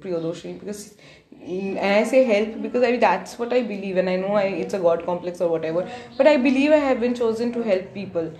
[0.00, 0.94] Priyadoshi because
[1.42, 4.72] and I say help because I that's what I believe and I know I, it's
[4.72, 5.90] a God complex or whatever.
[6.16, 8.32] But I believe I have been chosen to help people.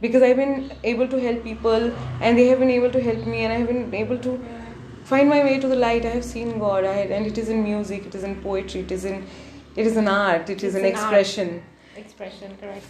[0.00, 3.44] Because I've been able to help people and they have been able to help me
[3.44, 4.40] and I have been able to
[5.04, 6.04] find my way to the light.
[6.06, 8.92] I have seen God I, and it is in music, it is in poetry, it
[8.92, 9.26] is in
[9.76, 11.02] it is an art, it is It's an an art.
[11.02, 11.62] expression.
[11.96, 12.86] Expression, correct.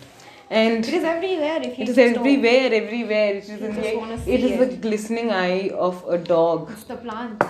[0.51, 3.35] And It is everywhere if you it is everywhere, everywhere.
[3.35, 6.71] It is in just the, it the glistening eye of a dog.
[6.73, 7.43] It's the plant.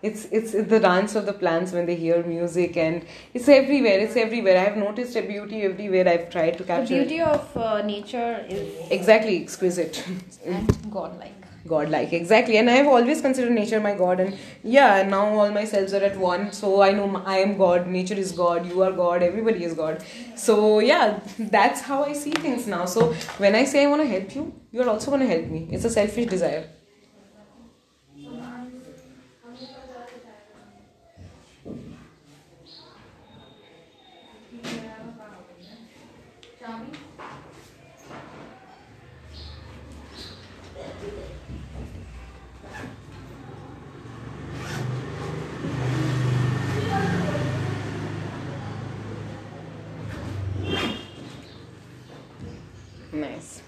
[0.00, 3.98] It's it's the dance of the plants when they hear music, and it's everywhere.
[3.98, 4.56] It's everywhere.
[4.56, 6.08] I have noticed a beauty everywhere.
[6.08, 6.98] I've tried to capture.
[6.98, 8.92] The beauty of uh, nature is.
[8.92, 10.04] Exactly, exquisite,
[10.46, 11.34] and godlike.
[11.66, 12.12] godlike.
[12.12, 15.92] Exactly, and I have always considered nature my god, and yeah, now all my selves
[15.92, 16.52] are at one.
[16.52, 17.88] So I know I am God.
[17.88, 18.66] Nature is God.
[18.68, 19.24] You are God.
[19.24, 20.04] Everybody is God.
[20.36, 21.18] So yeah,
[21.58, 22.84] that's how I see things now.
[22.84, 25.46] So when I say I want to help you, you are also going to help
[25.58, 25.68] me.
[25.72, 26.68] It's a selfish desire.
[53.12, 53.62] Nice.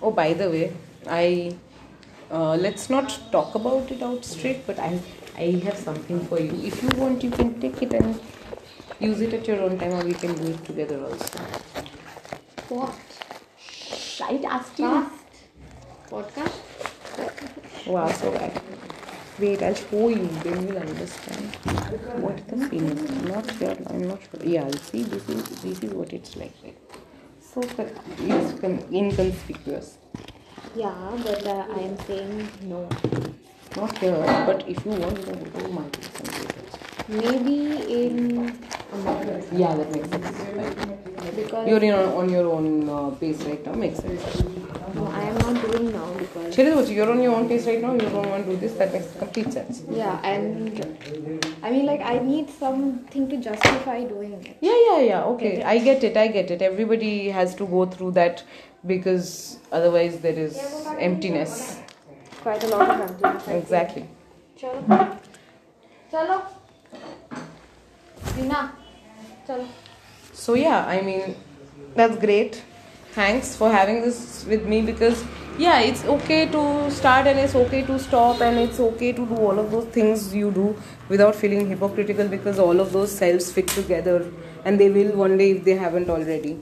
[0.00, 0.72] Oh, by the way,
[1.06, 1.56] I
[2.30, 4.98] uh, let's not talk about it out straight, but I
[5.36, 6.52] I have something for you.
[6.72, 8.20] If you want, you can take it and
[8.98, 11.38] use it at your own time, or we can do it together also.
[12.68, 12.94] What?
[14.28, 15.12] I asked Cast?
[16.10, 17.86] Podcast?
[17.86, 18.60] Wow, so bad.
[19.38, 20.26] Wait, I'll show you.
[20.42, 21.54] Then you'll understand
[22.24, 23.10] what the feeling is.
[23.10, 23.76] I'm not sure.
[23.90, 24.42] I'm not sure.
[24.42, 26.54] Yeah, I'll see, this is this is what it's like.
[27.52, 29.98] So it's con- inconspicuous.
[30.74, 30.92] Yeah,
[31.22, 32.88] but uh, I am saying no.
[33.76, 36.66] Not here, but if you want, you can go to my place and do it.
[37.08, 38.38] Maybe in
[38.92, 39.52] a month.
[39.52, 41.36] Yeah, that makes sense.
[41.36, 43.72] Because You're in on, on your own uh, pace right now.
[43.74, 44.42] Makes sense.
[44.94, 47.92] no, I am not doing now because you're on your own pace right now.
[47.92, 48.72] You don't want to do this.
[48.74, 49.82] That makes complete sense.
[49.90, 50.84] yeah, and
[51.62, 54.56] I mean like I need something to justify doing it.
[54.60, 55.24] Yeah, yeah, yeah.
[55.24, 56.16] Okay, I get it.
[56.16, 56.62] I get it.
[56.62, 58.42] Everybody has to go through that
[58.86, 60.58] because otherwise there is
[60.98, 61.80] emptiness.
[62.42, 63.48] Quite a lot of emptiness.
[63.48, 64.08] Exactly.
[64.58, 65.18] Chalo.
[66.12, 66.42] Chalo.
[69.46, 69.66] Chalo.
[70.32, 71.36] So yeah, I mean
[71.94, 72.62] that's great.
[73.12, 75.24] Thanks for having this with me because
[75.58, 79.36] yeah, it's okay to start and it's okay to stop and it's okay to do
[79.36, 80.76] all of those things you do
[81.08, 84.30] without feeling hypocritical because all of those selves fit together
[84.66, 86.60] and they will one day if they haven't already.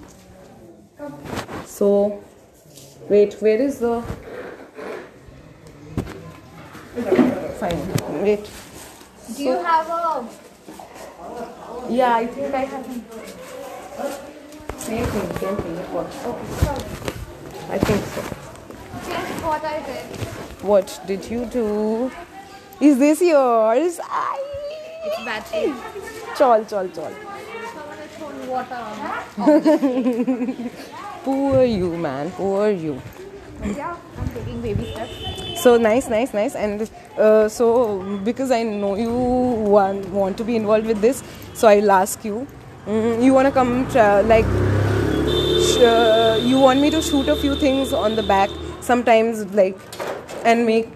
[1.75, 2.23] So
[3.09, 4.01] wait, where is the
[7.59, 8.23] fine.
[8.23, 8.49] Wait.
[9.37, 10.25] Do you have a
[11.91, 12.87] Yeah, I think I have
[14.79, 15.77] same thing, same thing.
[15.93, 16.07] What?
[17.69, 18.23] I think so.
[19.09, 20.05] guess what I did?
[20.63, 22.13] What did you do?
[22.81, 23.99] Is this yours?
[24.05, 24.39] Ay.
[25.07, 25.75] It's battery.
[26.39, 27.13] Chol, chol, chol.
[27.75, 28.81] Someone has thrown water
[29.41, 30.71] on.
[31.25, 32.31] Poor you, man.
[32.33, 33.01] Poor you.
[33.65, 35.63] Yeah, I'm taking baby steps.
[35.63, 36.55] So nice, nice, nice.
[36.55, 41.23] And uh, so because I know you want, want to be involved with this,
[41.55, 42.47] so I'll ask you.
[42.87, 44.45] Mm, you want to come, tra- like,
[45.65, 48.51] sh- uh, you want me to shoot a few things on the back
[48.83, 49.79] sometimes, like,
[50.45, 50.89] and make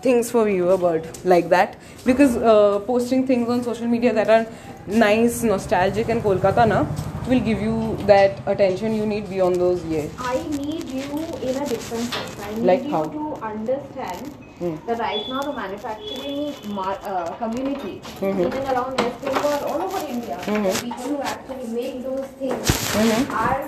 [0.00, 4.46] things for viewer bird like that because uh, posting things on social media that are
[4.86, 6.80] nice nostalgic and kolkata na
[7.28, 7.76] will give you
[8.10, 12.36] that attention you need beyond those years I need you in a different sense.
[12.48, 13.04] I need Like you how?
[13.04, 14.76] to understand Hmm.
[14.88, 17.90] that right now the manufacturing mar- uh, community,
[18.20, 18.38] Mhm.
[18.44, 20.62] even around West Bengal, all over India, Mhm.
[20.68, 23.34] the people who actually make those things Mhm.
[23.40, 23.66] are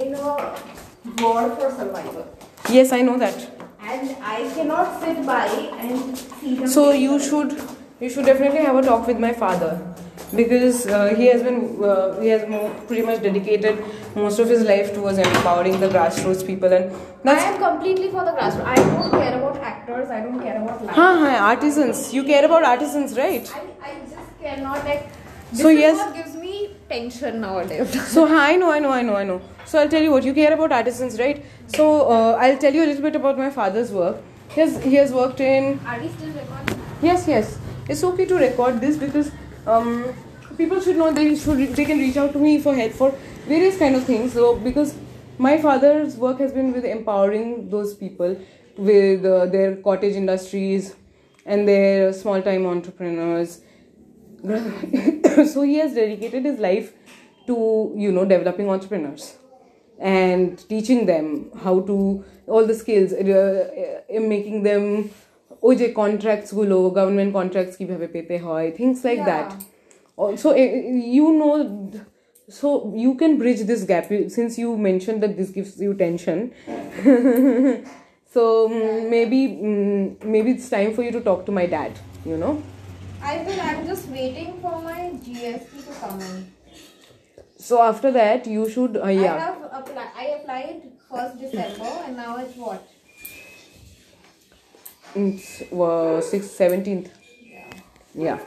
[0.00, 0.34] in a
[1.22, 2.26] war for survival.
[2.76, 3.46] yes i know that
[3.80, 6.66] And I cannot sit by and see them.
[6.68, 7.52] So you should
[8.00, 9.70] you should definitely have a talk with my father
[10.34, 12.42] because uh, he has been uh, he has
[12.86, 13.82] pretty much dedicated
[14.14, 18.24] most of his life towards empowering the grassroots people and I that's am completely for
[18.24, 18.64] the grassroots.
[18.64, 20.10] I don't care about actors.
[20.10, 20.94] I don't care about life.
[20.96, 25.08] huh, huh, artisans you care about artisans right I, I just cannot like.
[25.54, 26.37] So yes- what gives me
[26.88, 28.08] tension nowadays.
[28.14, 30.34] so I know I know I know I know so I'll tell you what you
[30.34, 33.90] care about artisans right so uh, I'll tell you a little bit about my father's
[33.90, 34.16] work
[34.54, 36.80] he has, he has worked in Are we still recording?
[37.02, 37.58] Yes, yes.
[37.88, 39.30] It's okay to record this because
[39.66, 40.14] um,
[40.56, 43.10] people should know they should they can reach out to me for help for
[43.46, 44.32] various kind of things.
[44.32, 44.94] So because
[45.38, 48.36] my father's work has been with empowering those people
[48.76, 50.94] with uh, their cottage industries
[51.46, 53.60] and their small time entrepreneurs
[55.53, 56.87] so he has dedicated his life
[57.47, 57.55] to
[58.03, 59.23] you know developing entrepreneurs
[59.99, 61.25] and teaching them
[61.63, 63.23] how to all the skills uh,
[64.15, 64.83] uh, making them
[65.67, 69.29] ওই যে contracts গুলো government contracts কিভাবে পেতে হয় things like Yeah.
[69.31, 69.49] That
[70.23, 70.69] also eh,
[71.17, 71.53] you know
[72.59, 72.67] so
[73.05, 76.37] you can bridge this gap you, since you mentioned that this gives you tension
[78.33, 81.51] so mm, maybe mm, maybe it's time for you to talk to
[83.20, 83.80] My dad you know I will.
[83.80, 86.52] I'm just waiting for my GST to come in.
[87.58, 90.10] so after that you should uh, I have applied.
[90.16, 92.86] I applied first December, and now it's what?
[95.14, 97.08] it's uh, 6 17th
[97.50, 97.64] Yeah.
[98.14, 98.38] yeah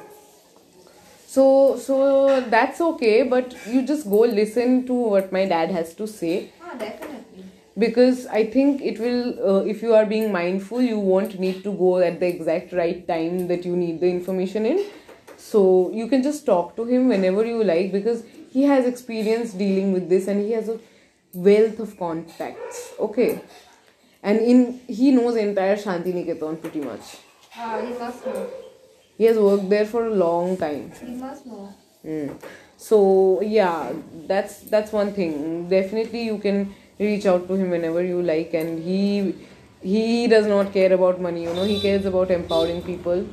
[1.27, 6.07] so so that's okay but you just go listen to what my dad has to
[6.07, 7.30] say Ah, definitely.
[7.83, 9.21] Because i think it will
[9.51, 13.07] uh, if you are being mindful you won't need to go at the exact right
[13.07, 14.83] time that you need the information in
[15.37, 15.61] so
[15.99, 20.09] you can just talk to him whenever you like because he has experience dealing with
[20.09, 20.79] this and he has a
[21.33, 23.41] wealth of contacts okay
[24.23, 27.17] and in he knows entire shanti niketan pretty much
[27.57, 28.41] Ah, he must know.
[29.17, 31.73] he has worked there for a long time He must know.
[32.05, 32.29] Mm.
[32.77, 33.91] So yeah,
[34.27, 35.33] that's that's one thing.
[35.69, 39.35] Definitely, you can reach out to him whenever you like, and he
[39.81, 41.43] he does not care about money.
[41.43, 43.27] You know, he cares about empowering people.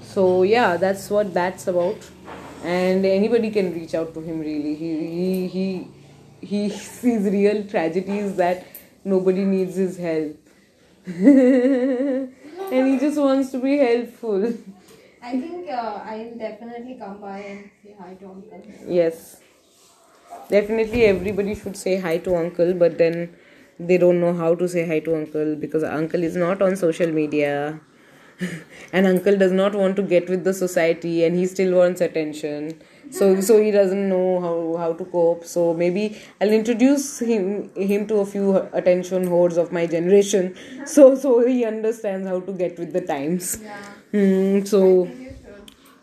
[0.00, 2.10] So yeah, that's what that's about.
[2.64, 4.40] And anybody can reach out to him.
[4.40, 5.88] Really, he he he
[6.40, 8.66] he sees real tragedies that
[9.04, 10.36] nobody needs his help,
[11.06, 12.32] and
[12.88, 14.52] he just wants to be helpful.
[15.24, 18.62] I think uh, I'll definitely come by and say hi to uncle.
[18.86, 19.40] Yes.
[20.50, 23.34] Definitely everybody should say hi to uncle, but then
[23.78, 27.10] they don't know how to say hi to uncle because uncle is not on social
[27.10, 27.80] media.
[28.92, 32.80] and uncle does not want to get with the society and he still wants attention.
[33.10, 35.44] So so he doesn't know how, how to cope.
[35.44, 40.54] So maybe I'll introduce him him to a few attention hordes of my generation.
[40.84, 43.58] So so he understands how to get with the times.
[43.62, 44.20] Yeah.
[44.20, 45.10] Hmm, so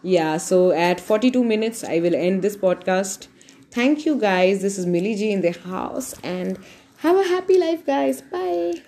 [0.03, 3.28] yeah, so at 42 minutes, I will end this podcast.
[3.71, 4.61] Thank you, guys.
[4.61, 6.57] This is Millie G in the house, and
[6.97, 8.21] have a happy life, guys.
[8.21, 8.81] Bye.